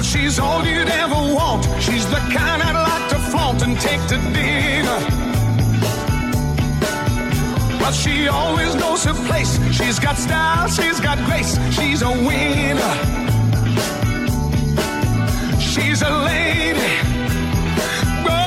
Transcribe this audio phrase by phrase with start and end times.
[0.00, 1.66] She's all you'd ever want.
[1.80, 4.98] She's the kind I'd like to flaunt and take to dinner.
[7.78, 9.58] But she always knows her place.
[9.70, 11.58] She's got style, she's got grace.
[11.72, 12.94] She's a winner.
[15.60, 16.74] She's a lady.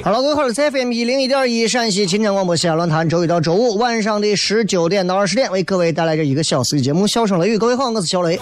[0.03, 7.55] Hello，各位好，我是 FM 一零一点一陕西秦腔广播西安论坛，周一到周五晚上的十九点到二十点，为各位带来这一个小时的节目《笑声雷雨》。
[7.59, 8.39] 各位好，我是小雷。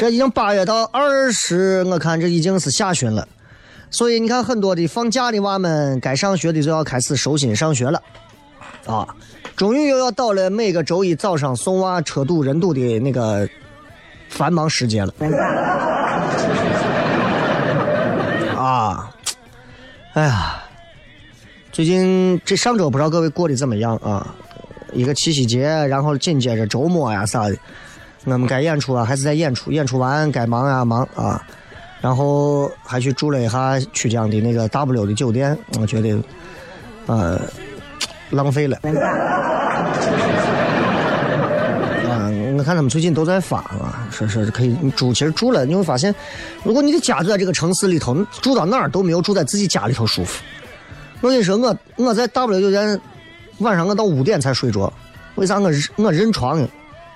[0.00, 3.28] 这已经八月到二十，我看这已经是下旬了，
[3.90, 8.02] 所以你看很多的放假的娃们，该上学的就要开始收心上学了，
[8.86, 9.06] 啊，
[9.54, 13.46] 终于又要到了每个周一早上送娃车堵人堵的那个
[14.30, 15.12] 繁忙时间了，
[18.56, 19.10] 啊，
[20.14, 20.62] 哎呀，
[21.72, 24.34] 最近这上周不知道各位过得怎么样啊？
[24.94, 27.56] 一个七夕节，然后紧接着周末呀啥的。
[28.24, 29.72] 我们该演出啊，还是在演出。
[29.72, 31.42] 演出完该忙啊忙啊，
[32.00, 35.56] 然后还去住了一下曲江的那个 W 的酒店。
[35.78, 36.18] 我觉得，
[37.06, 37.40] 呃，
[38.30, 38.76] 浪费了。
[42.08, 45.14] 啊，我看他们最近都在发啊，说说可以住。
[45.14, 46.14] 其实住了，你会发现，
[46.62, 50.42] 如果你的家就在这个城市里头，住到哪儿都没有住在自己家里头舒服。
[51.22, 53.00] 我跟你说，我我在 W 酒店
[53.58, 54.92] 晚上我到五点才睡着，
[55.36, 56.68] 为啥我我认床？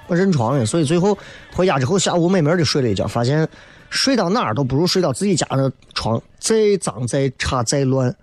[0.07, 1.17] 我认床了，所以最后
[1.55, 3.49] 回家之后下午美美的睡了一觉，发现
[3.91, 8.15] 睡到哪儿都不如睡到自己家的床，再脏再差再乱，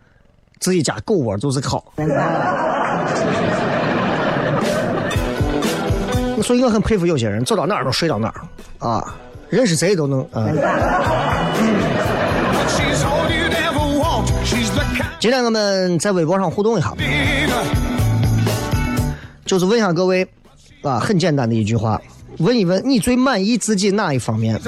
[0.60, 1.94] 自己家狗窝就是好。
[6.44, 8.42] 所以我很佩服有些人走到哪儿都睡到哪儿
[8.88, 9.16] 啊，
[9.50, 10.50] 认识谁都能啊。
[15.20, 16.94] 今天我们在微博上互动一下，
[19.46, 20.28] 就是问一下各位。
[20.82, 22.02] 啊，很简单的一句话，
[22.40, 24.60] 问一问你最满意自己哪一方面？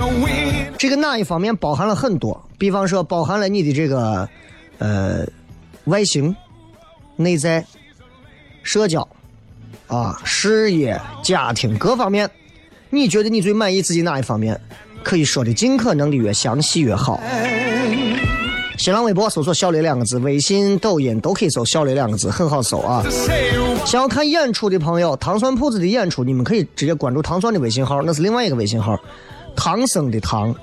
[0.77, 4.27] 这个哪一方面包含了很多，比方说包含了你的这个
[4.77, 5.25] 呃
[5.85, 6.35] 外形、
[7.15, 7.65] 内在、
[8.61, 9.07] 社交
[9.87, 12.29] 啊、事业、家庭各方面，
[12.89, 14.59] 你觉得你最满意自己哪一方面？
[15.03, 17.19] 可以说的尽可能的越详细越好。
[18.77, 23.03] 新浪微博搜索“小雷”两个字，微信、抖音都可以搜“小雷”两个字，很好搜啊。
[23.85, 28.97] 想要看演出的朋友，糖蒜铺子的演出，你们可以直接关注糖蒜的微信号，那是另外一个微信号，
[29.55, 30.53] 唐僧的唐，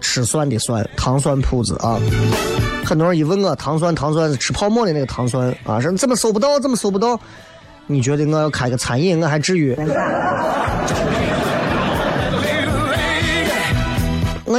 [0.00, 2.00] 吃蒜的蒜，糖蒜铺子啊。
[2.84, 7.18] 很多人一问我糖蒜，糖蒜是吃泡沫的那个糖蒜啊，说怎么搜不到，怎么搜不到？
[7.86, 9.76] 你觉得我要开个餐饮，我还至于？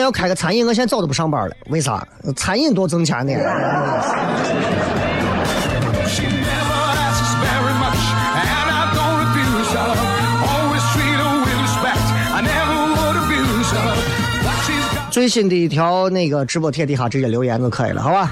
[0.04, 1.56] 要开个餐饮，我现在早都不上班了。
[1.70, 2.06] 为啥？
[2.36, 3.34] 餐饮多挣钱呢。
[15.10, 18.32] 最新的一条那个直播贴底下直接留言就可以了，好吧？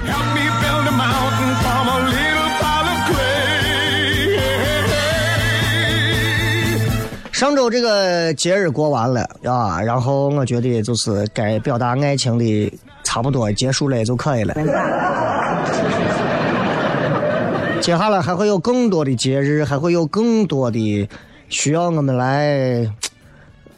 [7.42, 12.72] 上周这个节日过完了啊，然后我觉得就是该表达爱情的
[13.02, 14.54] 差不多结束了就可以了。
[17.82, 21.08] 接下来还会有更多的节日，还会有更多的
[21.48, 22.88] 需要我们来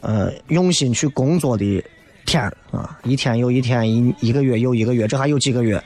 [0.01, 1.83] 呃用心去工作的
[2.23, 5.83] 天啊，一天又一天，一一个月又一个月，这还有几个月？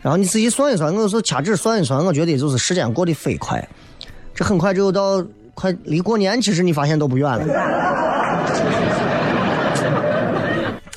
[0.00, 3.64] 然后你自己算一算，我说掐指算一算，我觉得就是时间过得飞快，
[4.34, 5.24] 这很快就到
[5.54, 7.54] 快离过年，其实你发现都不远了。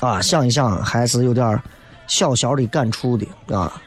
[0.00, 1.60] 啊，想一想还是有点
[2.06, 3.26] 小小的感触的
[3.56, 3.80] 啊。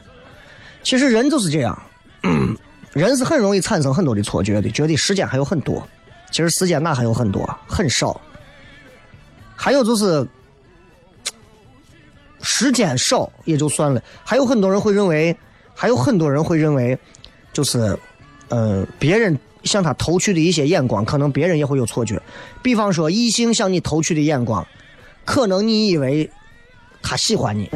[0.82, 1.80] 其实人就是这样。
[2.92, 5.82] 人是很容易产生很多的错觉的，觉得时间还有很多，
[6.30, 8.20] 其实时间哪还有很多，很少。
[9.56, 10.26] 还有就是，
[12.42, 15.34] 时间少也就算了，还有很多人会认为，
[15.74, 16.98] 还有很多人会认为，
[17.50, 17.98] 就是，
[18.50, 22.20] 呃，别人向他投去的一些眼光，可能别人也会有错觉。
[22.62, 24.66] 比方说，异性向你投去的眼光，
[25.24, 26.30] 可能你以为
[27.02, 27.70] 他喜欢你。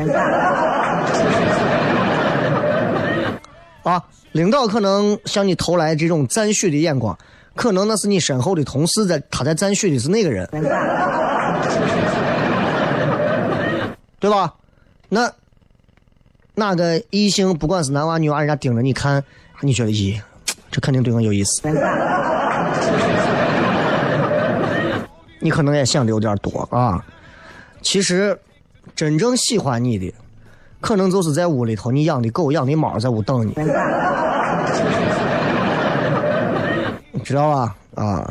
[3.83, 4.03] 啊，
[4.33, 7.17] 领导可能向你投来这种赞许的眼光，
[7.55, 10.49] 可能那是你身后的同事在，他在赞许的是那个人，
[14.19, 14.55] 对吧？
[15.09, 15.31] 那
[16.57, 19.23] 哪个异性，不管是男娃女娃，人家盯着你看，
[19.61, 20.21] 你觉得咦，
[20.71, 21.63] 这肯定对我有意思。
[25.39, 27.05] 你可能也想的有点多啊。
[27.83, 28.39] 其实，
[28.95, 30.13] 真正喜欢你的。
[30.81, 33.55] 可能就是在屋里头，你养的狗、养的猫在屋等你，
[37.13, 37.75] 你知道吧？
[37.95, 38.31] 啊。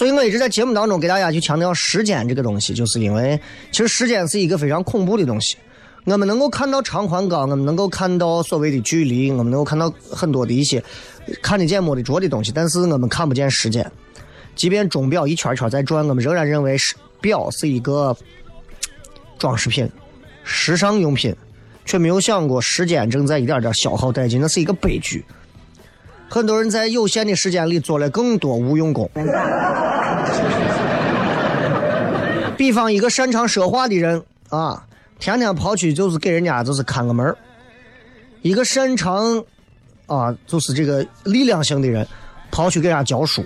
[0.00, 3.38] 所以我一直在节目当中给大家去强调时间这个东西，就是因为
[3.70, 5.58] 其实时间是一个非常恐怖的东西。
[6.04, 10.82] 我们能够看到长宽高，我们能够看到所谓的距离，我们能够看到很多的一些
[11.42, 13.92] 看得见摸得着的东西，但是我们看不见时间。
[14.56, 18.16] 即便钟表一圈圈在转，我们仍然认为是表是一个
[19.38, 19.86] 装饰品、
[20.44, 21.36] 时尚用品，
[21.84, 25.22] 却没有想过时间正在一点点消耗殆尽，那是一个悲剧。
[26.30, 29.10] 很多人在有限的时间里做了更多无用功。
[32.56, 34.86] 比方一个擅长说话的人啊。
[35.18, 37.36] 天天跑去就是给人家就是看个门
[38.40, 39.44] 一个擅长
[40.06, 42.08] 啊就是这个力量型的人
[42.50, 43.44] 跑去给人家教书。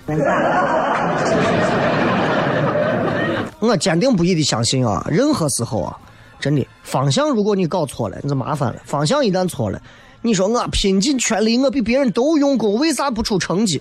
[3.59, 5.97] 我坚定不移的相信啊，任何时候啊，
[6.39, 8.79] 真的方向如果你搞错了，你就麻烦了。
[8.85, 9.81] 方向一旦错了，
[10.25, 13.79] 你说我拼尽全力，我比别人都用功，为啥不出成绩？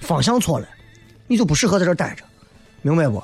[0.00, 0.66] 方向错了，
[1.28, 2.24] 你就不适合在这待着，
[2.82, 3.22] 明白不？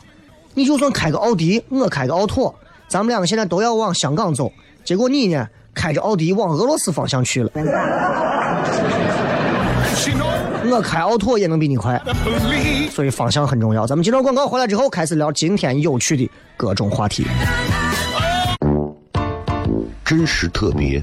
[0.55, 2.55] 你就算开个奥迪，我开个奥拓。
[2.87, 4.53] 咱们两个现在都要往香港走，
[4.85, 7.51] 结果你呢，开着奥迪往俄罗斯方向去了。
[10.71, 12.01] 我开奥拓也能比你快，
[12.89, 13.85] 所以方向很重要。
[13.85, 17.27] 咱们接着广告回来之后，开始聊今天有趣的各种话题。
[20.05, 21.03] 真实特别，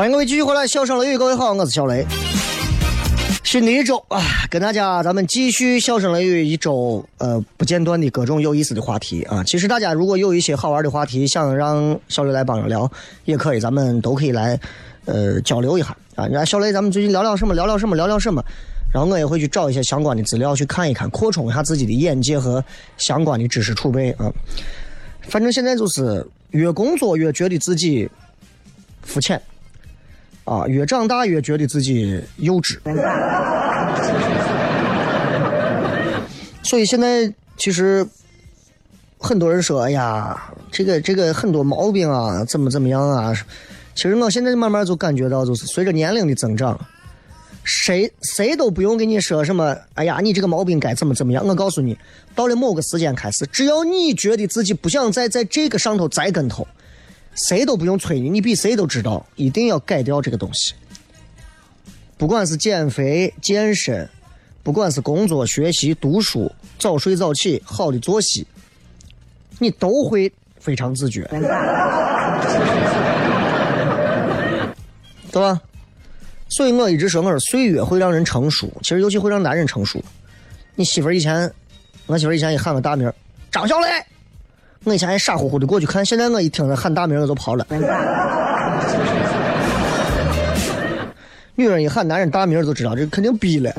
[0.00, 2.06] 欢迎各位继续回来，笑声雷雨，各位好，我是小雷。
[3.44, 9.44] 新的一周啊，跟大家咱们继续笑声雷雨一周，呃，不间断的各种有意思的话题啊。
[9.44, 12.90] 其实大家如果有一些好玩的话题，想让小雷来帮着聊，
[13.26, 14.58] 也可以，咱们都可以来，
[15.04, 16.26] 呃，交流一下啊。
[16.26, 17.52] 你看小雷，咱们最近聊聊什么？
[17.52, 17.94] 聊聊什么？
[17.94, 18.42] 聊聊什么？
[18.90, 22.64] 然后我也会去找一些相关的资料去看一看，扩充一下自己的眼界和
[22.96, 24.32] 相关的知识储备啊。
[25.28, 28.08] 反正现在就是越工作越觉得自己
[29.02, 29.38] 肤浅。
[30.50, 32.76] 啊，越长大越觉得自己幼稚，
[36.64, 38.04] 所以现在其实
[39.16, 40.36] 很多人说：“哎呀，
[40.72, 43.32] 这个这个很多毛病啊，怎么怎么样啊？”
[43.94, 46.76] 其实我现在慢慢就感觉到，就是随着年龄的增长，
[47.62, 51.96] 谁谁都不用给你说什么：“哎呀，你这个毛病该怎么怎么样。”我告诉你，
[52.34, 56.66] 到了某个时间开始，只要你觉得自己不想再在这个上头栽跟头。
[57.34, 60.74] 谁都不用催你，你比谁都知道，一定要改掉这个东西。
[62.18, 64.08] 不管是减肥、健身，
[64.62, 68.46] 不管是工作、学习、读书、早睡早起、好的作息，
[69.58, 71.22] 你都会非常自觉，
[75.32, 75.60] 对吧？
[76.48, 80.02] 所以我一直说，我说岁月会让人成熟，其实尤其会让男人成熟。
[80.74, 81.50] 你媳妇以前，
[82.06, 83.10] 我媳妇以前也喊个大名，
[83.50, 83.86] 张小雷。
[84.84, 87.66] 我以前还傻乎乎的过去看，现在我一听他喊大名我就跑了。
[91.54, 93.70] 女人一喊男人大名就知道这肯定逼了。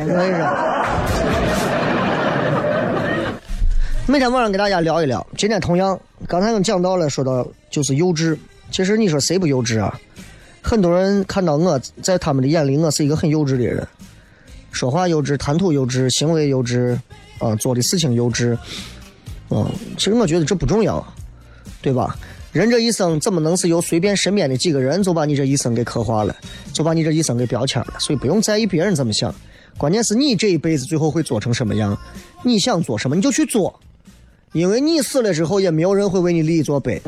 [4.06, 8.38] 我每天晚上给大家聊一聊，今天同样，刚才我们讲到了，说到就是幼稚。
[8.70, 10.00] 其实你说谁不幼稚啊？
[10.62, 13.88] 很多人看到我在他们的眼里，我是一个很幼稚的人，
[14.72, 16.96] 说话幼稚，谈吐幼稚，行为幼稚，
[17.40, 18.56] 啊，做的事情幼稚。
[19.52, 21.06] 嗯，其实我觉得这不重要，
[21.82, 22.18] 对吧？
[22.54, 26.36] 人这一生怎么能是由随便身边的几个人就把你这一生给刻画了，
[26.74, 27.94] 就把你这一生给标签了？
[28.00, 29.34] 所以不用在意别人怎么想，
[29.78, 31.98] 关键是你这一辈子最后会做成什么样？
[32.44, 33.78] 你想做什么你就去做，
[34.52, 37.02] 因为你死了之后也没有人会为你立一座碑。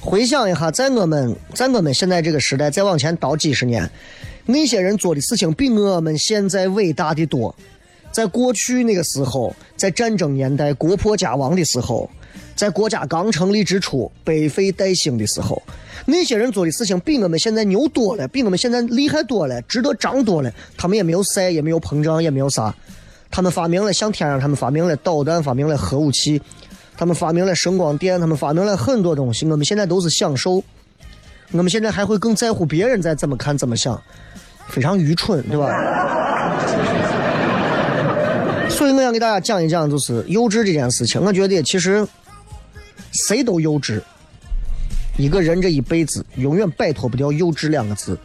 [0.00, 3.90] 回想一下，在我们在我们现在这个时代再往前倒几十年，
[4.46, 7.54] 那些人做的事情比我们现在伟大的多。
[8.10, 12.10] 在过去那个时候，在战争年代国破家亡的时候，
[12.56, 15.62] 在国家刚成立之初百废待兴的时候，
[16.06, 20.52] 那些人做的事情比我们现在牛多了，比我们现在厉害多了，值得涨多了。
[20.76, 22.74] 他们也没有晒，也没有膨胀，也没有啥。
[23.30, 26.40] 他们发明了向天上，他们发明了导弹，发明了核武器，
[26.96, 29.46] 他们发明了声光电，他们发明了很多东西。
[29.46, 30.64] 我们现在都是享受，
[31.52, 34.02] 我们现在还会更在乎别人在怎么看怎么想，
[34.68, 36.27] 非常愚蠢，对吧？
[38.78, 41.20] 所以我想给大家讲一讲，就是幼稚这件事情。
[41.20, 42.06] 我觉得其实
[43.10, 44.00] 谁都幼稚，
[45.16, 48.16] 一个人这一辈子永远摆脱不掉“幼稚”两个字。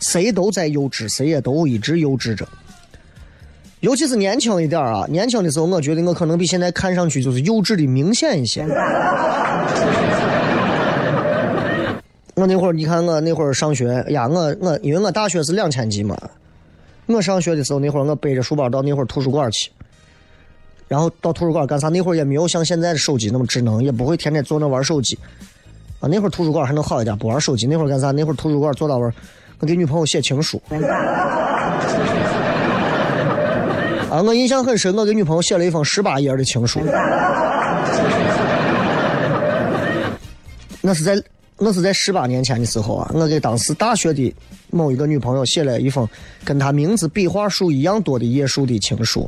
[0.00, 2.44] 谁都在幼稚，谁也都一直幼稚着。
[3.78, 8.66] 尤其是年轻一点啊，年轻的时候，我觉得我可能比现在看上去就是幼稚的明显一些。
[12.34, 16.18] 我那会儿，你看我那会儿上学，呀，我我因为我大学是两千级嘛，
[17.06, 19.70] 我上学的时候那会儿，我背着书包到那会儿图书馆去。
[20.88, 21.88] 然后到图书馆干啥？
[21.88, 25.18] 那会儿也没有像现在的手机那么智能，也不会天天坐那玩手机。
[25.98, 27.66] 啊，那会儿图书馆还能好一点，不玩手机。
[27.66, 28.10] 那会儿干啥？
[28.12, 29.12] 那会儿图书馆坐那玩，
[29.58, 30.60] 我给女朋友写情书。
[34.10, 36.80] 啊，我印象很深，我给女朋友写了一封十八页的情书。
[40.80, 41.20] 那是在
[41.58, 44.34] 我是在十八年前的时候啊，我给当时大学的
[44.70, 46.06] 某一个女朋友写了一封
[46.44, 49.26] 跟她名字笔画数一样多的页数的情书。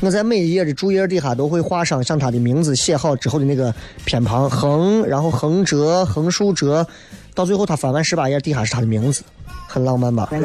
[0.00, 3.74] 我在每一页的注页底下都会画上像她的名字写好之后的那个
[4.04, 6.86] 偏旁横，然后横折、横竖折，
[7.34, 9.22] 到最后他翻完十八页，底下是他的名字，
[9.66, 10.28] 很浪漫吧？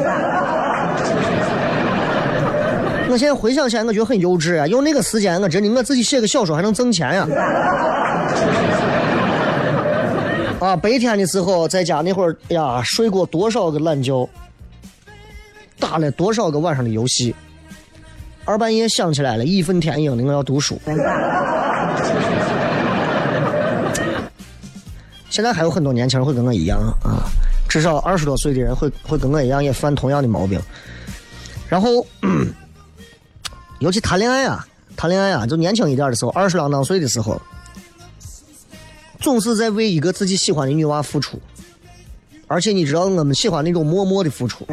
[3.10, 4.66] 我现在回想起来，我觉得很幼稚啊！
[4.66, 7.26] 用那个时间，我真的我自己写个小说还能挣钱呀！
[10.60, 14.28] 啊白天的时候在家那会儿呀，睡过多少个懒觉，
[15.78, 17.32] 打了多少个晚上的游戏。
[18.44, 20.80] 二半夜想起来了，义愤填膺的我要读书。
[25.30, 27.22] 现在还有很多年轻人会跟我一样啊，
[27.68, 30.60] 至少二十多岁的人会会跟我一样也犯同样的毛病。
[31.68, 32.04] 然后，
[33.78, 37.40] 尤其谈恋爱啊，谈恋爱啊，就年轻一点的时候，二十郎当岁的时候，
[39.20, 41.38] 总是在为一个自己喜欢的女娃付出，
[42.46, 44.66] 而且你知道我们喜欢那种默默的付出。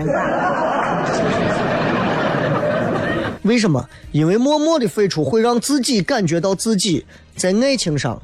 [3.44, 3.88] 为什么？
[4.12, 8.22] 因为默默的付出会让自己感觉到自己在爱情上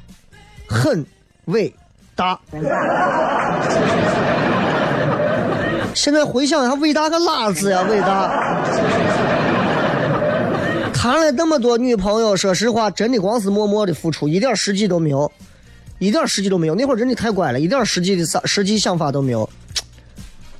[0.67, 1.05] 很
[1.45, 1.73] 伟
[2.15, 2.39] 大。
[5.93, 8.31] 现在回想，一下伟大个拉子呀，伟大！
[10.93, 15.31] 谈了那么多女朋友，说实话，真的光是默默的付出，一点实际都没有，
[16.01, 16.73] 一点实际都没有。
[16.73, 19.47] 那会儿真的太乖了，一点实际的想实际想法都没有。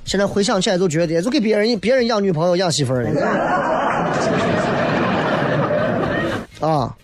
[0.04, 3.10] 现在回想起来，都觉得就给别人别人养女朋友、养媳妇儿了
[6.60, 6.96] 啊，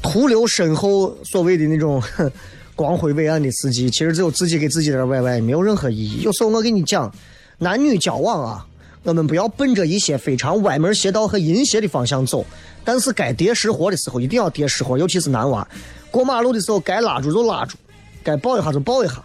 [0.00, 2.00] 徒留身后所谓的那种
[2.74, 6.22] 光辉伟岸的事迹，其实只有自己给自己点歪歪，没有任何意义。
[6.22, 7.12] 有时候我跟你讲。
[7.58, 8.66] 男女交往啊，
[9.06, 12.44] 我们不要奔着一些非常歪门邪道和淫邪的方向走，
[12.84, 15.66] 但是该叠实货的时候一定要叠实货，尤其是男娃，
[16.10, 17.76] 过马路的时候该拉住就拉住，
[18.24, 19.22] 该抱一下就抱一下。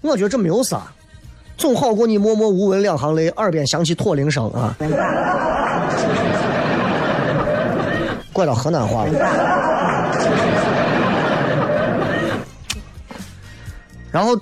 [0.00, 0.90] 我觉得这没有啥，
[1.58, 4.74] 总好过你默默无闻两行泪，耳边响起驼铃声啊。
[8.32, 9.12] 拐到河南话了。
[14.10, 14.34] 然后。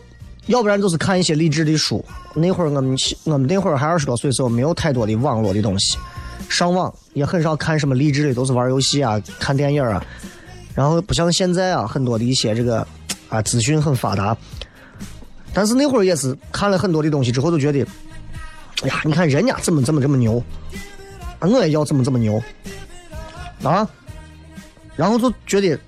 [0.47, 2.05] 要不然就是看一些励志的书。
[2.35, 5.99] 那会儿我们我们那会儿还二十多岁时候，没有太多的网络的东西，
[6.49, 10.05] 上网也很少看什么励志的，都是玩游戏啊、看电影啊。
[10.75, 12.87] 然后不像现在啊，很多的一些这个
[13.29, 14.37] 啊资讯很发达。
[15.53, 17.81] 但是那会儿也是看了很多的东西之后，就觉得，
[18.83, 20.43] 哎呀，你看人家怎么怎么这么牛，
[21.41, 22.43] 我也要怎么怎么牛
[23.63, 23.89] 啊。
[24.95, 25.79] 然后就觉得。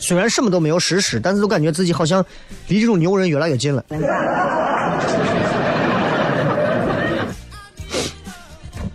[0.00, 2.24] 虽然什么都没有实施，但是都感觉自己好像
[2.68, 3.84] 离这种牛人越来越近了。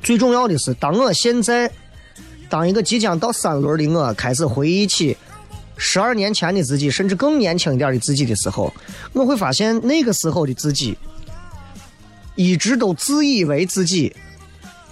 [0.01, 1.71] 最重要的是，当我现在
[2.49, 5.15] 当一个即将到三轮的我开始回忆起
[5.77, 8.73] 十二年前的自己，甚至更年轻一点的自己的时候，
[9.13, 10.97] 我会发现那个时候的自己
[12.35, 14.13] 一直都自以为自己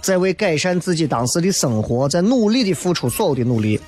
[0.00, 3.78] 在为改善自己当时的生活，在努力的付出所有的努力。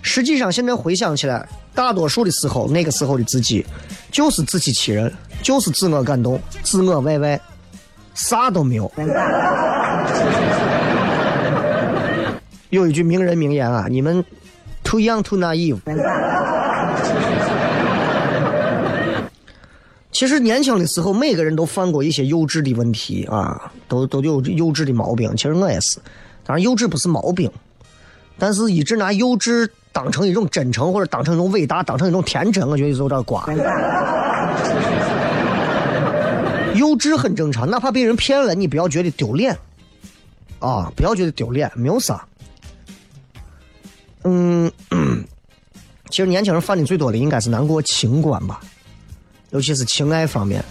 [0.00, 3.64] 实际上，现在回想起来，大多数的时候，那个时候的自己
[4.10, 5.12] 就是自欺欺人，
[5.42, 7.38] 就是自我感动，自我歪歪，
[8.14, 8.90] 啥都没有。
[12.70, 14.24] 有一句名人名言啊，你们
[14.82, 15.78] too young too naive。
[20.10, 25.30] 其实年轻的时候，每个人都犯过一些幼稚的问题啊，都都有幼稚的毛病。
[25.36, 25.98] 其实我也是，
[26.44, 27.50] 当然幼稚不是毛病，
[28.38, 29.68] 但是一直拿幼稚。
[29.92, 33.46] 当成一种真诚，或者当成一种伟大，当成一种天真，我觉得有点瓜。
[36.74, 39.56] 幼稚很正常，哪怕被人骗了，你不要觉得丢脸
[40.60, 40.92] 啊！
[40.94, 42.24] 不要觉得丢脸，没有啥。
[44.22, 44.70] 嗯，
[46.10, 48.60] 其实年轻人犯的最多的应该是难过情关吧，
[49.50, 50.64] 尤其是情爱方面。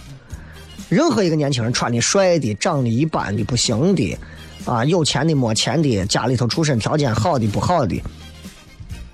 [0.88, 4.16] 任何一个年轻人，穿的帅的，长得一般的不行的，
[4.64, 8.02] 啊，有钱的没钱的，家里头出身条件好的不好的。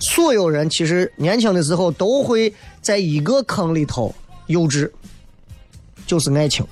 [0.05, 4.15] 所有人其实年轻的时候都会在一个坑里头
[4.49, 4.91] 幼稚，
[6.07, 6.63] 就是爱情。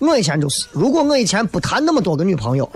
[0.00, 2.66] 我以前就是，如果我以前不谈那么多个女朋友，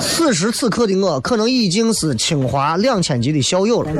[0.00, 3.90] 此时此刻的我可能已经是清华两千级的校友了。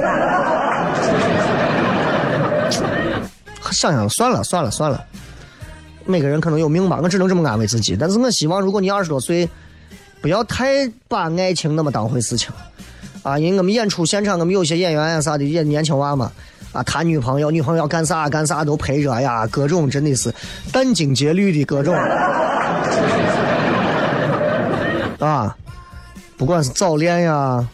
[3.70, 5.04] 想想算了算了算了，
[6.06, 7.94] 每个人可能有命吧，我只能这么安慰自己。
[7.94, 9.46] 但是我希望，如果你二十多岁。
[10.20, 12.50] 不要太把爱情那么当回事情，
[13.22, 13.38] 啊！
[13.38, 16.30] 因为我们演出现场，我们有些演员啊啥的，也年轻娃嘛，
[16.72, 20.34] 啊，谈女朋友，女朋友要干啥干啥都陪着呀，各种真的是
[20.72, 21.94] 殚精竭虑的各种，
[25.20, 25.56] 啊，
[26.36, 27.66] 不管是早恋呀，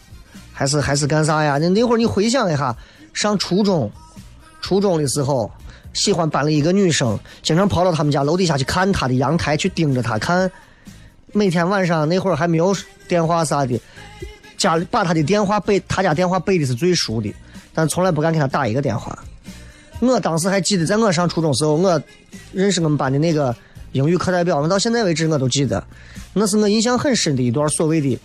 [0.53, 1.57] 还是还是干啥呀？
[1.57, 2.75] 那那会儿你回想一下，
[3.13, 3.91] 上初中，
[4.61, 5.51] 初中的时候，
[5.93, 10.49] 喜欢班里一个女生，经常跑到他们家楼底下去看她的阳台，去盯着她看。
[11.35, 12.73] 每天晚上那会儿还没有
[13.09, 13.77] 电话啥的，
[14.55, 17.29] 家里把他的电话背，他家电话背的是最熟的，
[17.73, 19.19] 但从来不敢给他打一个电话。
[19.99, 22.01] 我当时还记得，在我上初中时候，我
[22.53, 23.53] 认识我们班的那个
[23.91, 25.83] 英语课代表，我到现在为止我都记得，
[26.31, 28.17] 那是我印象很深的一段所谓的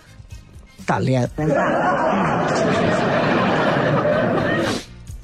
[0.86, 1.28] 单恋。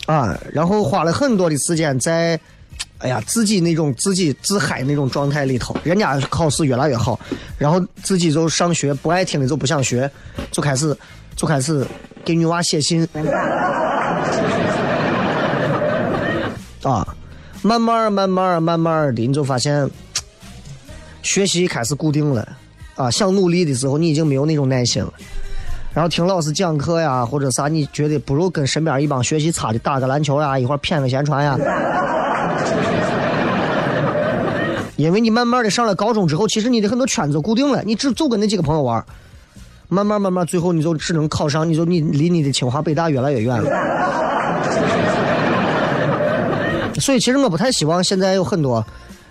[0.07, 2.40] 啊，然后花了很多的时间在。
[2.99, 7.21] 哎呀，自己那种自己自嗨那种状态里头，人家考试越来越好，
[7.59, 10.11] 然后自己就上学不爱听的就不想学，
[10.51, 10.97] 就开始
[11.37, 11.87] 就开始
[12.25, 13.07] 给女娃写信。
[16.83, 17.07] 啊，
[17.62, 19.91] 慢慢慢慢慢慢的，你就发现
[21.21, 22.49] 学习开始固定了
[22.95, 25.12] 啊，想努力的时候你已经没有那种耐心了，
[25.93, 31.59] 然后听老师讲课呀或者啥，你觉得不如跟身边一帮学习差的打个篮球呀，一会儿谝个闲传呀。
[34.97, 39.05] 因为你慢慢的上了高中之后，其实你的很多圈子固定了，你只走跟那几个朋友玩
[39.88, 43.71] 慢慢慢慢，最后你就只能考上，你就你离你的清华北大越来越远了。
[46.99, 48.85] 所以其实我不太希望现在有很多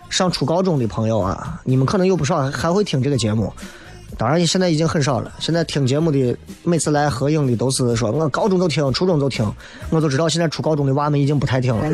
[0.10, 3.52] 上初高中的朋友啊，你们可能有不少还会听这个节目。
[4.18, 5.32] 当然，现在已经很少了。
[5.40, 9.46] 现在听节目的，每次来合影的都是说我高中就听，初中就听。
[9.90, 11.86] 我都知道现在初高中的娃们已经不太听了，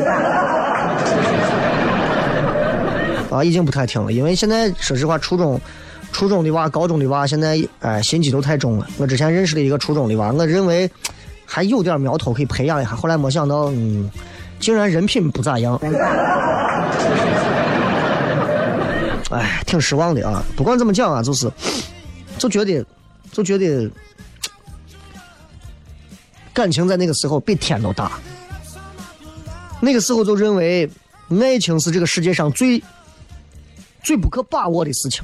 [3.36, 4.12] 啊，已经不太听了。
[4.12, 5.60] 因为现在说实话，初中、
[6.12, 8.86] 初中的娃、高中的娃，现在哎心机都太重了。
[8.98, 10.88] 我之前认识的一个初中的娃，我认为
[11.44, 14.08] 还有点苗头可以培养一下，后来没想到，嗯，
[14.60, 15.76] 竟然人品不咋样。
[19.30, 20.40] 哎，挺失望的啊。
[20.54, 21.50] 不管怎么讲啊，就是。
[22.42, 22.84] 就觉得，
[23.30, 23.88] 就觉得，
[26.52, 28.10] 感情在那个时候比天都大。
[29.80, 30.90] 那个时候就认为，
[31.40, 32.82] 爱情是这个世界上最
[34.02, 35.22] 最不可把握的事情，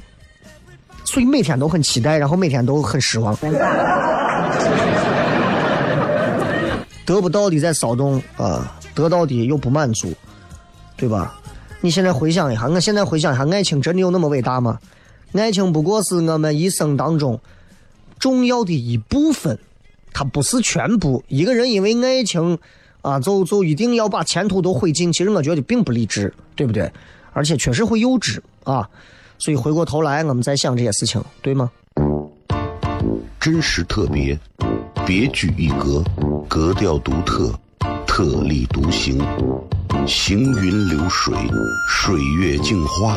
[1.05, 3.37] 所以每天都很期待，然后每天都很失望。
[7.05, 10.13] 得不到的在骚动啊，得到的又不满足，
[10.97, 11.35] 对吧？
[11.81, 14.79] 你现在回想一下，我现在回想一下，爱情真的有那么伟大吗？
[15.33, 17.41] 爱情不过是我们一生当中
[18.19, 19.59] 重要的一部分，
[20.13, 21.23] 它不是全部。
[21.29, 22.59] 一个人因为爱情
[23.03, 26.91] 啊，就就一定要把前途都毁尽，其实我觉得并不理智，对不对？
[27.33, 28.89] 而且确实会幼稚啊。
[29.39, 31.71] 所以回过头来，我们在想这些事情，对吗？
[33.39, 34.37] 真实特别，
[35.07, 36.03] 别具一格，
[36.49, 37.55] 格调独特，
[38.05, 39.25] 特立独行，
[40.07, 41.33] 行云流水，
[41.89, 43.17] 水月镜花。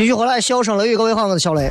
[0.00, 1.70] 继续回来，笑声雷雨，各位好，我是小雷。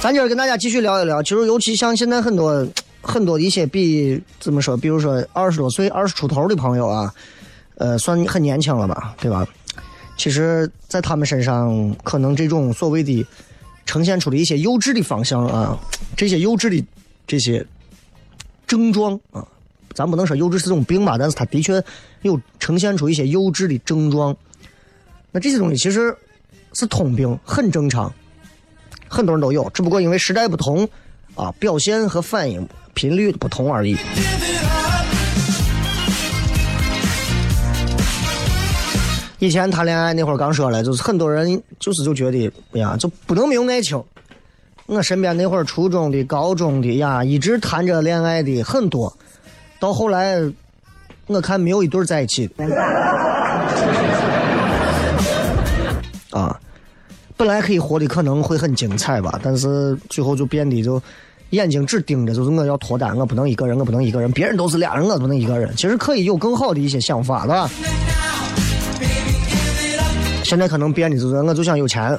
[0.00, 2.66] 咱今儿跟大家继续聊一聊，其实尤其像现在很多
[3.00, 7.14] 很多的一些比怎么说，比如说二十多岁、二十出头的朋友啊，
[7.76, 9.46] 呃，算很年轻了吧，对吧？
[10.18, 13.24] 其实，在他们身上，可能这种所谓的
[13.86, 15.78] 呈现出的一些幼稚的方向啊，
[16.16, 16.84] 这些幼稚的
[17.24, 17.64] 这些
[18.66, 19.46] 症状啊，
[19.94, 21.80] 咱不能说幼稚是种病吧，但是他的确
[22.22, 24.36] 有呈现出一些幼稚的症状。
[25.30, 26.12] 那这些东西其实。
[26.72, 28.12] 是通病，很正常，
[29.08, 30.88] 很多人都有，只不过因为时代不同，
[31.34, 33.96] 啊，表现和反应频率不同而已。
[39.38, 44.02] 以前谈恋爱那会儿刚说了，就是很多人就是就觉得，哎呀，就不能没有爱情。
[44.84, 49.16] 我身边那会儿初中的、高中的呀，一直谈着恋爱的很多，
[49.78, 50.36] 到后来
[51.26, 52.64] 我看没有一对在一起的。
[56.30, 56.58] 啊，
[57.36, 61.02] 本来可以活的可能会很精彩吧，但是最后就变得就
[61.50, 65.74] 眼睛只盯着，就是我要脱单，我不能一个人，我不能一个人，别人都是俩人，我不能一个人。
[65.74, 67.70] 其实可以有更好的一些想法，是吧？
[70.44, 72.16] 现在可能变的就是我就想有钱。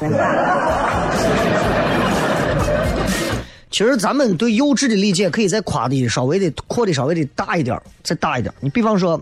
[3.69, 8.53] 其实咱们对幼稚的理解可以再夸的稍微的扩的稍微的大一点，再大一点。
[8.59, 9.21] 你比方说，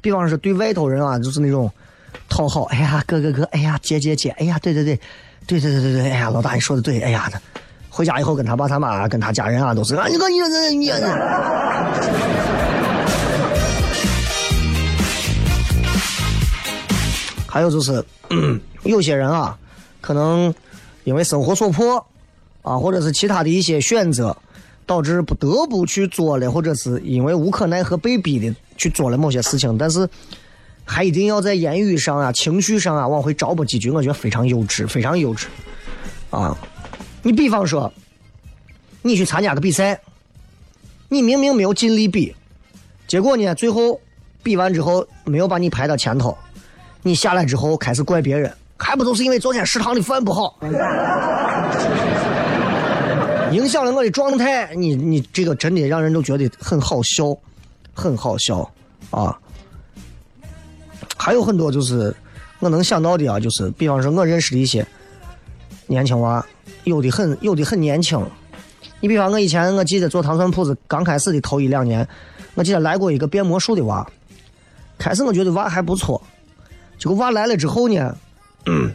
[0.00, 1.70] 比方说对外头人啊，就是那种。
[2.28, 4.98] 讨好，哎呀，哥哥哥，哎呀，姐姐姐，哎呀，对对对，
[5.46, 7.30] 对对对对对，哎呀，老大你说的对，哎呀，
[7.90, 10.90] 回家以后跟他爸他妈跟他家人啊都是啊，你个你你你，
[17.46, 18.02] 还有就是，
[18.84, 19.58] 有些人啊，
[20.00, 20.54] 可能
[21.04, 22.02] 因为生活所迫
[22.62, 24.34] 啊，或者是其他的一些选择，
[24.86, 30.08] 导致不得不去做了，或者是因为无可奈何被逼的去做了某些事情，但是。
[30.84, 35.46] 还一定要在言语上啊、情绪上啊往回找补几句，我觉得非常幼稚，非常幼稚，
[36.30, 36.56] 啊！
[37.22, 37.92] 你比方说，
[39.00, 40.00] 你去参加个比赛，
[41.08, 42.34] 你明明没有尽力比，
[43.06, 44.00] 结果呢，最后
[44.42, 46.36] 比完之后没有把你排到前头，
[47.02, 50.58] 你下来之后开始怪别人，还不都是因为昨天食堂的饭不好，
[53.52, 54.74] 影响了我的状态。
[54.74, 57.36] 你你这个真的让人都觉得很好笑，
[57.94, 58.68] 很好笑
[59.10, 59.38] 啊！
[61.22, 62.12] 还有很多就是
[62.58, 64.84] 我能想到的啊，就是比方说我认识的一些
[65.86, 66.44] 年轻娃，
[66.82, 68.20] 有的很有的很年轻。
[68.98, 72.06] 你比方我以前我记得做糖蒜铺子刚开始的头一两年，
[72.56, 74.04] 我记得来过一个变魔术的娃，
[74.98, 76.20] 开始我觉得娃还不错，
[76.98, 78.16] 结果娃来了之后呢。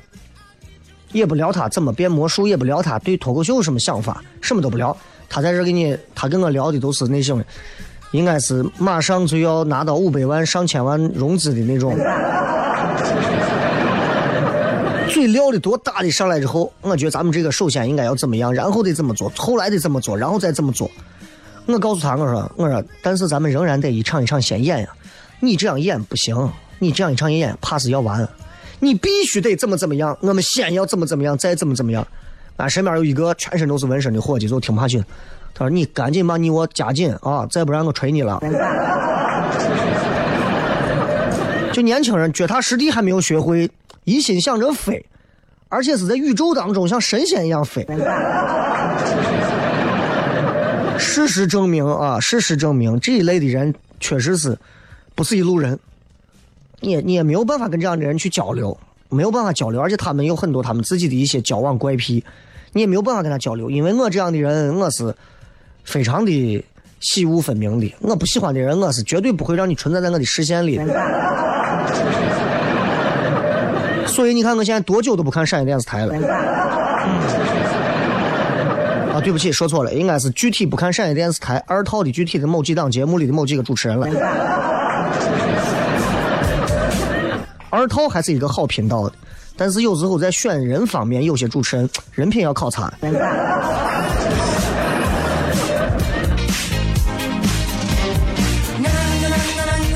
[1.14, 4.96] 也不聊他怎么变魔术，也不聊他对脱口秀有什么想法，什么都不聊。
[5.30, 7.42] 他在这给你，他跟我聊的都是那种，
[8.12, 11.98] 应该是马上就要拿到五百万、上千万融资的那种。
[15.10, 20.90] 嘴撂的多大的上来之后，我觉得咱们这个首先应该要怎么样，然后得怎么做，后来得怎么做，然后再怎么做。
[21.66, 24.88] 我告诉他，我说，我说，但是咱们仍然得一场一场先演呀。
[25.40, 28.28] 你这样演不行，你这样一场一演，怕是要完。
[28.80, 32.06] 你必须得怎么怎么样，我们先要怎么怎么样，再怎么怎么样。
[32.58, 35.06] 俺身边有一个全身都是纹身的伙计，就听不下去了。
[35.58, 38.40] 他说：“你赶紧把你我加紧啊，再不然我锤你了。”
[41.74, 43.68] 就年轻人脚踏实地还没有学会，
[44.04, 45.04] 一心想着飞，
[45.68, 47.86] 而且是在宇宙当中像神仙一样飞。
[51.00, 54.56] 事实证明啊，事实证明这一类的人确实是
[55.16, 55.80] 不是一路人。
[56.80, 58.78] 你你也没有办法跟这样的人去交流，
[59.10, 62.24] 没有办法交流，而且他们有很多他们自己的一些交往怪癖，
[62.74, 63.72] 你也没有办法跟他交流。
[63.72, 65.16] 因为我这样的人，我是
[65.88, 66.66] 非常的
[67.00, 67.96] 喜恶分明的。
[68.02, 70.84] 我不喜欢的人，我是绝对不会让你存在在我的视线里的。
[74.06, 76.14] 所以你看，我现在多久都不看陕西电视台了。
[79.14, 84.08] 啊，对不起，说错了，应该是具体不看陕西电视台二套的具体的某几档节目里的某几个主持人了。
[87.70, 89.14] 二套还是一个好频道的，
[89.56, 92.92] 但是有时候在选人方面，有些主持人人品要考察。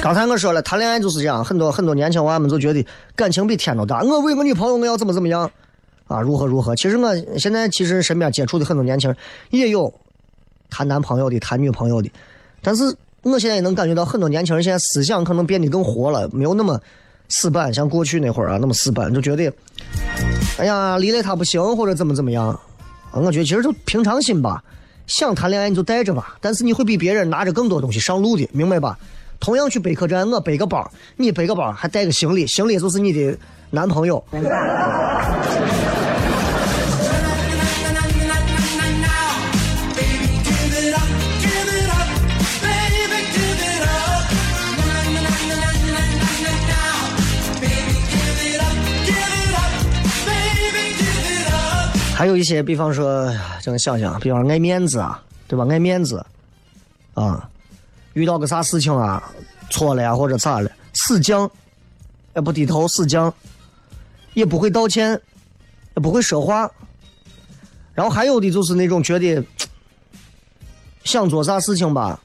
[0.02, 2.84] 刚才我说了，谈恋爱就是这样，很多很多年轻娃们就觉得
[3.16, 4.02] 感情比天都大。
[4.02, 5.50] 我为我女朋友，我要怎么怎么样
[6.08, 6.20] 啊？
[6.20, 6.76] 如何如何？
[6.76, 9.18] 其实我现在其实身边接触的很多年轻人
[9.52, 9.94] 也有
[10.72, 12.12] 谈男朋友的，谈女朋友的，
[12.64, 12.84] 但是
[13.22, 16.80] 我现在也能感觉到很多年轻人现在思想可能变得更活了，没有那么。
[17.34, 19.54] 死板，像过去那会儿啊，那么死板，就觉得，
[20.58, 22.60] 哎呀，离了他不行，或者怎么怎么样。
[23.14, 24.62] 我觉得其实就平常心吧，
[25.08, 29.00] 想谈恋爱你就带着吧，但是你会比别人拿着更多东西上路的，明白吧？
[29.42, 33.36] 同样去北客栈，我背个包，你背个包还带个行李，行李就是你的
[33.72, 34.24] 男朋友。
[52.16, 55.66] 还有一些，比方说，这个想想，比方爱面子啊，对吧？
[55.68, 56.24] 爱面子，
[57.16, 57.50] 啊，
[58.14, 59.32] 遇到个啥事情啊，
[59.70, 61.50] 错了呀，或者咋了，死犟，
[62.36, 63.32] 也不低头，死犟，
[64.34, 65.12] 也不会道歉，
[65.96, 66.70] 也不会说话。
[67.94, 69.44] 然后还有的就是那种觉得
[71.04, 72.20] 想做啥事情吧，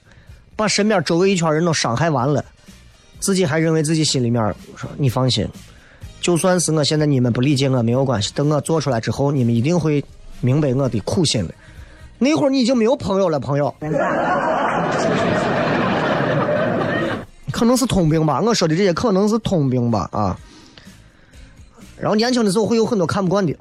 [0.55, 2.44] 把身边周围一圈人都伤害完了，
[3.18, 5.49] 自己还认为自己心里面说你放心。
[6.20, 10.05] 就算是我现在你们不理解我没有关系，等我做出来之后，你们一定会
[10.40, 11.55] 明白我的苦心的。
[12.18, 13.72] 那会儿你已经没有朋友了，朋友。
[17.57, 20.38] 可能是通病吧，我说的这些可能是通病吧啊。
[21.99, 23.57] 然后年轻的时候会有很多看不惯的，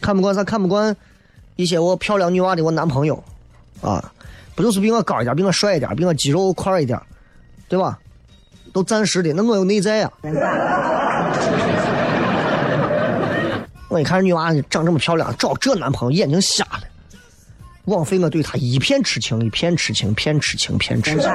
[0.00, 0.42] 看不惯啥？
[0.42, 0.96] 看不惯
[1.56, 3.22] 一些我漂亮女娃的我男朋友
[3.82, 4.10] 啊，
[4.54, 6.98] 不就是比我高一点，比我帅一点，比我肌肉块一点，
[7.68, 7.98] 对吧？
[8.72, 10.10] 都暂时的，那我有内在呀。
[13.88, 16.80] 我一看女娃长这么漂亮，找这男朋友眼睛瞎了。
[17.84, 21.28] 枉费我对她一片痴情，一片痴情，片痴情，片痴情，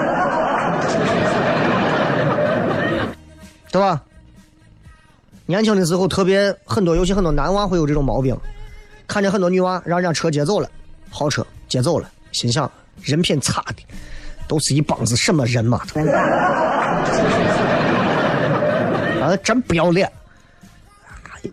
[3.72, 4.02] 对吧？
[5.48, 8.36] 年轻的时候特别很多，尤其很多男娃会有这种毛病，
[9.08, 10.68] 看见很多女娃让人家车接走了，
[11.12, 12.72] 豪车接走了，心想
[13.04, 13.76] 人品差的
[14.48, 15.82] 都是一帮子什么人嘛？
[19.22, 20.12] 啊，真不要脸！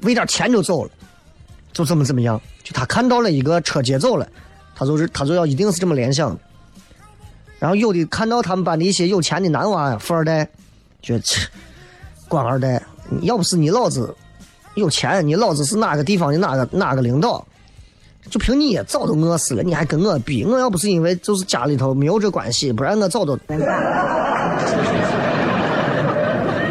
[0.02, 0.90] 为点钱就走了，
[1.72, 2.40] 就怎么怎么样？
[2.62, 4.26] 就他看到了一个车接走了，
[4.74, 6.38] 他就是他就要一定是这么联想的。
[7.58, 10.48] 然后有的看到他们班的一些有钱的男娃呀，富二代，
[11.02, 11.22] 觉得
[12.32, 12.82] 官二代，
[13.20, 14.14] 要不是你老子
[14.74, 17.46] 有钱，你老子是哪个地方的哪个哪个领导，
[18.30, 20.42] 就凭你早都饿死了，你还跟我比？
[20.46, 23.36] 我要不是因为就是家里头没有这关系，不然我早都。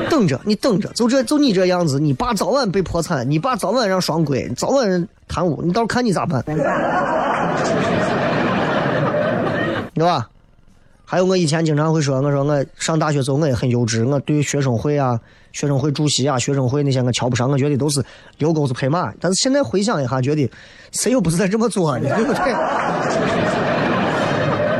[0.09, 6.43] 等着，你等着，就这就你这样子，你爸早晚被破产，你爸早晚让双规，早晚贪污，你到时候看你咋办，
[9.93, 10.27] 对吧？
[11.05, 15.19] 还有我以前经常会说，我说我上大学时候我也很幼稚，我对学生会啊、
[15.51, 18.03] 学生会主席啊、学生会那些我瞧不上，我觉得都是
[18.37, 19.13] 遛狗子拍马。
[19.19, 20.49] 但是现在回想一下，觉得
[20.91, 22.51] 谁又不是在这么做的，对不对？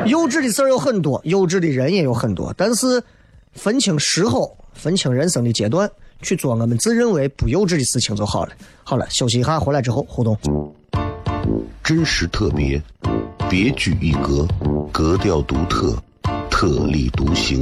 [0.10, 3.02] 幼稚的事儿有很多，幼稚的人也有很多，但是
[3.54, 5.90] 分清时候、分清人生的阶段，
[6.22, 8.52] 去做我们自认为不幼稚的事情就好了。
[8.84, 10.38] 好了，休息一下，回来之后互动。
[11.84, 12.82] 真实特别，
[13.50, 14.48] 别具一格，
[14.92, 15.96] 格调独特，
[16.50, 17.62] 特立独行，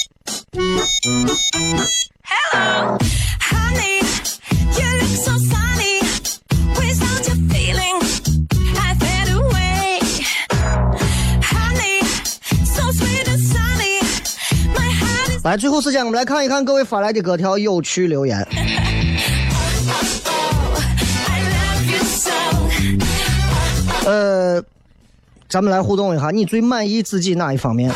[3.39, 3.99] Honey,
[4.77, 6.01] you look so sunny.
[6.75, 7.97] Without your feeling,
[8.77, 9.99] I fade away.
[11.41, 12.03] Honey,
[12.65, 13.99] so sweet and sunny.
[14.73, 18.47] My heart is 来，最后时间我们来看一看各位发来的各条有趣留言。
[24.05, 24.63] 呃，
[25.49, 27.93] 咱们来互动一下，你最满意自己哪一方面？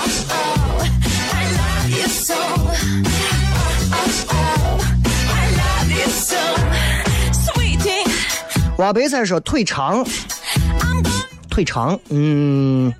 [8.78, 11.10] 挖白菜说腿长，I'm gonna
[11.50, 12.94] 腿长，嗯，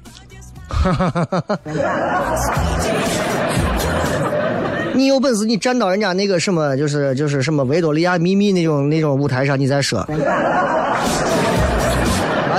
[4.94, 10.00] 你有本事你站到人家那个什么，就是就是什么维多利亚秘密那种那种舞台上，你再说。
[10.00, 10.08] 啊，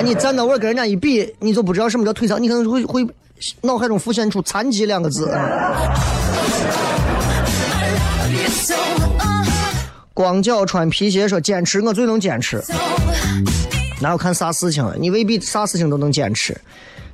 [0.04, 3.06] 你站到我跟人家一比，你就不知道什么叫腿长，你可能会会
[3.62, 5.30] 脑海中浮现出残疾两个字。
[5.30, 5.72] 啊
[10.16, 12.64] 光脚穿皮鞋说坚持，我最能坚持。
[14.00, 16.58] 哪有看啥事情，你未必啥事情都能坚持。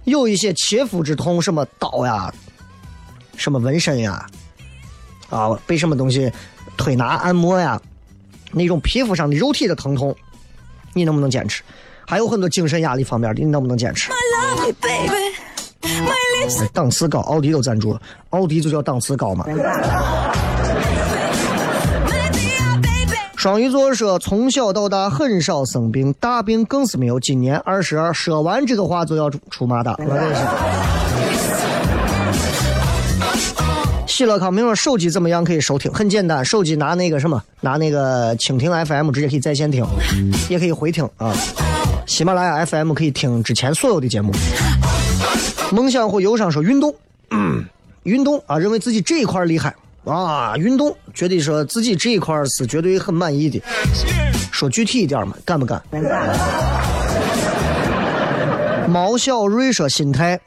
[0.05, 2.33] 有一些切肤之痛，什么刀呀，
[3.37, 4.25] 什么纹身呀，
[5.31, 6.31] 啊，被什么东西
[6.77, 7.81] 推拿按摩呀，
[8.53, 10.15] 那种皮肤上的肉体的疼痛，
[10.93, 11.65] 你能不能坚持？
[12.07, 14.13] 还有很多精神压力方面的，你能不能坚持
[16.73, 19.45] 档次高，奥迪都赞助了，奥迪就叫档次高嘛。
[23.43, 27.19] 双鱼座说，从小到大很少生病，大病更是没有。
[27.19, 29.97] 今年二十二，说完这个话就要出出马达，
[34.07, 35.93] 喜乐康明说手机怎么样可以收听？
[35.93, 39.85] 很简单，手机拿那个什么，拿那个蜻蜓 FM 直接可以在线听，
[40.49, 41.35] 也可以回听啊。
[42.07, 44.33] 喜马拉雅 FM 可以听之前所有的节目。
[45.73, 46.95] 梦想或忧伤说运动，
[47.33, 47.65] 嗯，
[48.05, 49.75] 运动啊，认为自己这一块厉害
[50.05, 53.63] 啊，运动觉得说自己这一块是绝对很满意的。
[54.51, 55.83] 说具体一点嘛，干不干？
[58.89, 60.39] 毛小瑞说心态，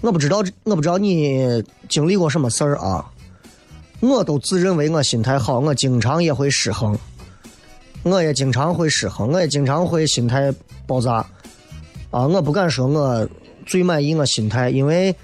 [0.00, 3.04] 我不知道，我不知道你经历过什么事儿啊。
[4.00, 6.98] 我都自认为我心态好，我经常也会失衡，
[8.02, 10.52] 我也经常会失衡，我也经常会心态
[10.86, 11.24] 爆炸。
[12.10, 13.26] 啊，我不敢说我
[13.64, 15.14] 最满意我心态，因为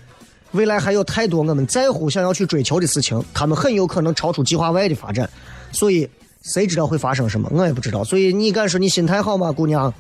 [0.52, 5.28] 未来还有太多我们在乎、想要去追求的事情，他们很有可能超出计划外的发展，
[5.72, 6.08] 所以
[6.42, 8.02] 谁知道会发生什么，我也不知道。
[8.02, 9.92] 所以你敢说你心态好吗，姑娘？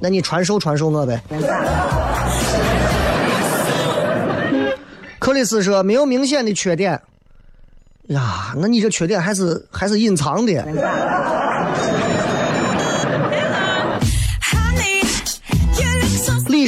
[0.00, 1.20] 那你传授传授我呗。
[5.18, 7.00] 克里斯说没有明显的缺点，
[8.06, 10.64] 呀，那你这缺点还是还是隐藏的。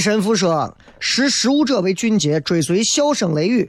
[0.00, 3.68] 神父说：“识时务者为俊杰，追随笑声雷雨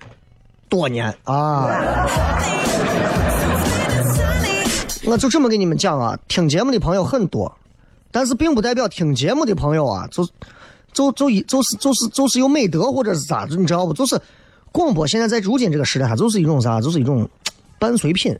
[0.69, 1.67] 多年啊。”
[5.03, 7.51] 我就这么跟你们讲啊，听节目的朋友很多，
[8.11, 10.27] 但是并不代表听节目的朋友啊，就
[10.93, 13.93] 就就一就是就是就是有美德或者是咋子，你知道不？
[13.93, 14.19] 就是
[14.71, 16.79] 广播现在在如今这个时代，它就是一种啥？
[16.79, 17.27] 就是一种
[17.79, 18.37] 伴随品。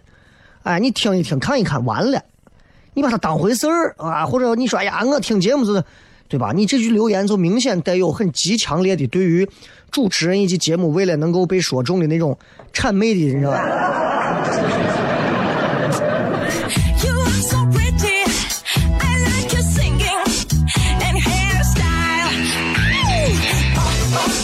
[0.64, 2.22] 哎，你听一听，看一看，完了，
[2.94, 4.28] 你把它当回事儿啊？
[4.28, 5.84] 或者你说，哎呀，我听节目就是，
[6.32, 6.54] 对吧？
[6.56, 9.46] 你这句留言就明显带有很极强烈的对于
[9.92, 12.38] 主持人以及节目为了能够被说中的那种
[12.74, 13.60] 谄媚的，你知道吧.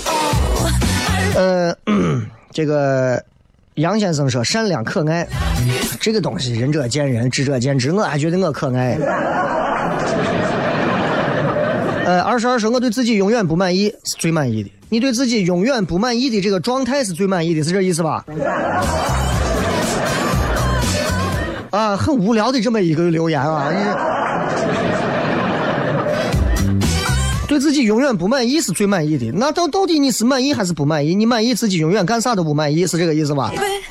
[0.10, 0.72] Oh, oh, oh.
[1.38, 1.74] 呃，
[2.52, 3.24] 这个
[3.76, 5.26] 杨先生说善良可爱，
[6.02, 8.98] 这个东西仁者见仁，智者见智，我还觉得我可爱。
[12.08, 18.24] 呃，二十二说我对自己永远不满意是最满意的，你对自己永远不满意的这个状态是最满意的，是这意思吧？
[21.70, 23.70] 啊，很无聊的这么一个留言啊！
[23.74, 23.78] 你
[27.46, 31.14] 对自己永远不满意是最满意的，那到到底你是满意还是不满意？
[31.14, 33.52] 你满意自己永远干啥都不满意，是这个意思吧.
[33.52, 33.82] Mm.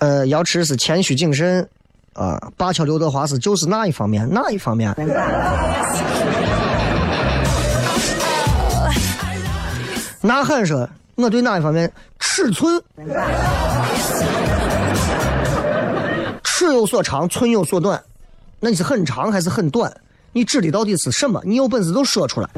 [0.00, 1.66] 呃，瑶池是谦虚谨慎，
[2.12, 4.28] 啊、灞桥刘德华是就是哪一方面？
[4.30, 4.94] 哪一方面？
[10.22, 11.90] 呐喊说，我对哪一方面？
[12.18, 12.82] 尺寸，
[16.44, 18.02] 尺有所长，寸有所短。
[18.58, 19.90] 那你是很长还是很短？
[20.32, 21.40] 你指的到底是什么？
[21.44, 22.48] 你有本事就说出来。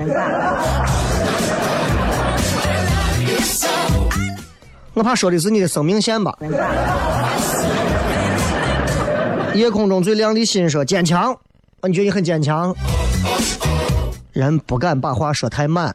[4.95, 6.37] 我怕说的是你的生命线吧。
[9.55, 11.33] 夜空中最亮的星说坚强，
[11.81, 12.75] 啊，你觉得你很坚强？
[14.33, 15.95] 人不敢把话说太满。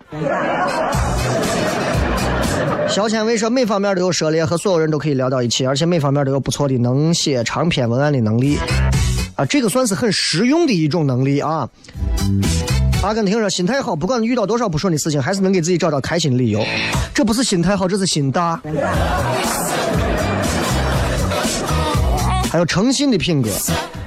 [2.87, 8.57] 小千为说每方面都有涉猎，和所有人都可以聊到一起，而且每方面都有不错的能写长篇文案的能力。
[9.35, 11.67] 啊，这个算是很实用的一种能力啊。
[13.03, 16.63] 阿根廷说心态好，不管遇到多少不顺的事情，还是能给自己找到开心的理由。
[17.13, 18.59] 这不是心态好，这是心大。
[22.57, 23.51] 还有诚信的品格，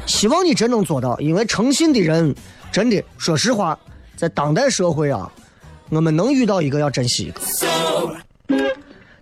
[0.06, 2.34] 希望你真能做到，因为诚信的人，
[2.72, 3.78] 真的，说实话，
[4.16, 5.30] 在当代社会啊，
[5.88, 7.40] 我们能遇到一个要珍惜一个。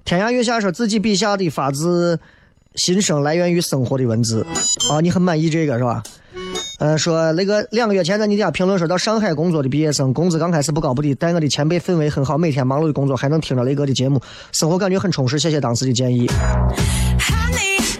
[0.06, 2.18] 天涯月下说自己笔下的发自
[2.76, 4.46] 心声来源于生活的文字
[4.90, 6.02] 啊，你很满意这个是吧？
[6.78, 14.22] 呃，说那个两个月前在你底下评论说到上海工作的毕业生，工资刚开始不高不低，但我的前辈氛围很好，每天忙碌的工作还能听着雷哥的节目，
[14.52, 15.38] 生活感觉很充实。
[15.38, 16.26] 谢谢当时的建议。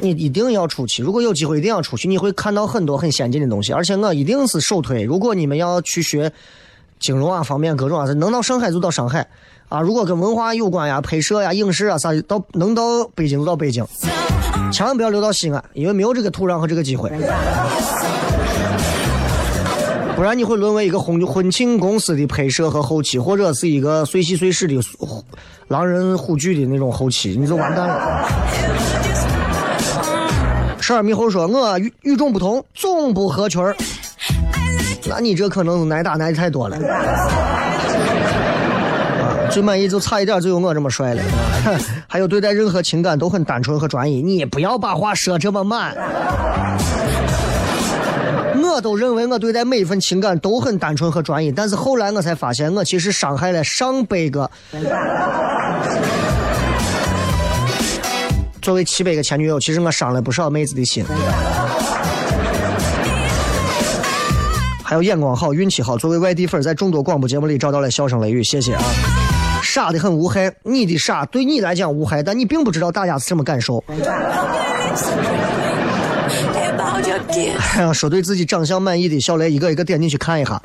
[0.01, 3.72] 你一定要出去，如果有机会一定要出去，你会看到很多很先进的东西。
[3.72, 6.32] 而且我一定是首推，如果你们要去学
[6.99, 9.26] 金融啊方面各种啊，能到上海就到上海
[9.68, 9.80] 啊。
[9.80, 13.84] 如果跟文化有关呀、拍摄呀、影视啊啥的，到能到北京就到北京，
[14.72, 17.11] 千万不要留到西安，因为没有这个土壤和这个机会。
[20.16, 24.74] 不然你会沦为一个婚婚庆公司的拍摄和后期，或者是一个随戏随事的
[25.68, 28.28] 狼人虎踞的那种后期，你就完蛋了。
[30.89, 33.76] 十二猕猴说：“我与与众不同，总不合群儿。”
[35.07, 36.78] 那你这可能挨打挨的太多了。
[39.20, 41.22] 啊，最满意就差一点就有我这么帅了。
[42.09, 45.95] 还有对待任何情感都很单纯和专一，你不要把话说这么满。
[48.64, 54.51] 我都认为我对待每一份情感都很单纯和专一，但是后来我才发现，我其实伤害了上百个。
[58.61, 61.04] 作为七百个前女友，其实我伤了不少妹子的心。
[64.84, 68.82] 还有眼光好、运气好，作为外地粉，在众多广播节目里找到了笑声雷雨，谢谢啊！
[69.62, 73.84] 傻的很无害，你的傻对你来讲无害，但你并不知道大家是什么感受。
[77.74, 80.59] 哎呀，说对自己长相满意的小雷，一个一个点进去看一下。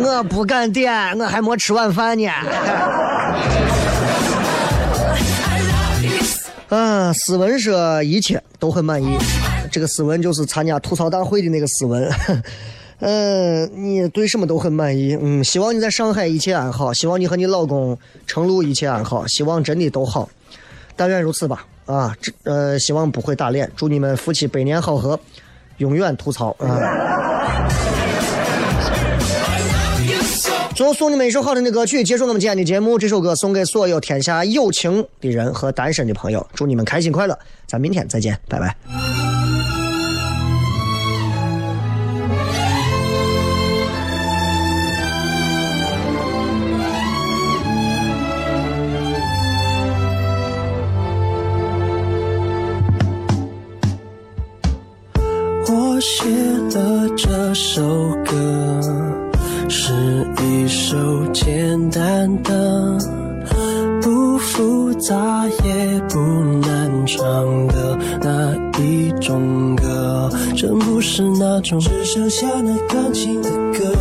[0.00, 2.30] 我不敢点，我还没吃晚饭呢。
[6.68, 9.16] 啊，斯文说一切都很满意。
[9.70, 12.10] 这个斯文就是参加吐槽大会的那个斯文。
[13.00, 15.16] 嗯， 你对什么都很满意。
[15.20, 17.96] 嗯，希望你在上海一切安好，希望你和你老公
[18.26, 20.28] 程璐一切安好，希望真的都好。
[20.94, 21.66] 但愿如此吧。
[21.86, 23.70] 啊，这呃，希望不会打脸。
[23.74, 25.18] 祝你们夫妻百年好合，
[25.78, 27.96] 永远吐槽啊！
[30.78, 32.96] 最后送你们一首好听的歌曲，结束我们今天的节目。
[33.00, 37.36] 这首歌送给所有天下有情的人和单身的朋友，祝你们开心快乐。
[37.66, 38.76] 咱明天再见，拜拜。
[55.66, 56.24] 我写
[56.70, 57.82] 的这首
[58.24, 58.97] 歌
[60.42, 60.96] 一首
[61.32, 62.98] 简单的、
[64.02, 66.18] 不复杂也不
[66.66, 70.30] 难唱的那一种歌。
[70.56, 73.92] 真不是那种只剩下那钢琴的歌，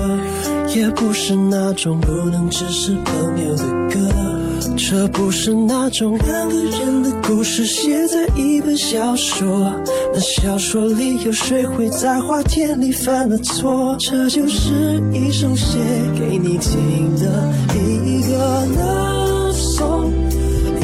[0.76, 4.37] 也不是那种不能只是朋友的歌。
[4.78, 9.74] 这不是那种两个人的故事，写在一本小说。
[10.14, 13.98] 那小说里有谁会在花田里犯了错？
[14.00, 15.80] 这就是一首写
[16.18, 20.12] 给你听的一个 love song，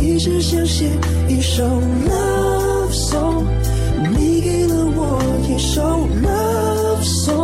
[0.01, 0.89] 一直想写
[1.29, 3.45] 一首 love song，
[4.17, 5.81] 你给了我一首
[6.23, 7.42] love song。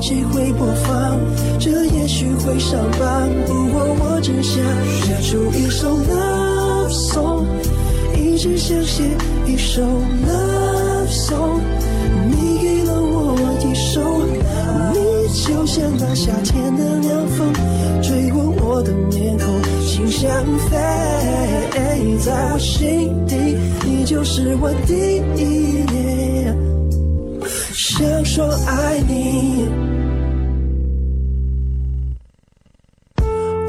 [0.00, 1.20] 那 DJ 会播放，
[1.58, 3.28] 这也许会上榜。
[3.46, 4.64] 不过我只想
[5.02, 7.44] 写出一首 love song，
[8.16, 9.04] 一直想写
[9.46, 11.60] 一首 love song。
[12.30, 14.00] 你给了我一首，
[14.94, 14.98] 你
[15.44, 17.52] 就像那夏天的凉风，
[18.02, 20.30] 吹过我的面孔，心像
[20.70, 20.78] 飞，
[22.24, 23.36] 在我心底，
[23.84, 24.94] 你就是我第
[25.36, 26.29] 一。
[28.00, 29.68] 想说爱你。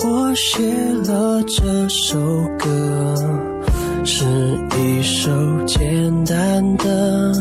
[0.05, 0.63] 我写
[1.05, 2.17] 了这首
[2.57, 3.13] 歌，
[4.05, 4.23] 是
[4.79, 5.29] 一首
[5.67, 7.33] 简单的、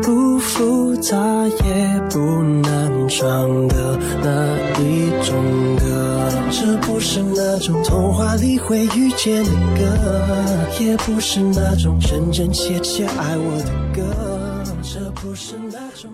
[0.00, 1.18] 不复杂
[1.64, 2.20] 也不
[2.62, 5.34] 难唱的那一种
[5.80, 6.28] 歌。
[6.52, 9.82] 这不是那种童话里会遇见的歌，
[10.80, 14.37] 也不是那种真真切切爱我的歌。
[14.90, 16.10] 这不是那种。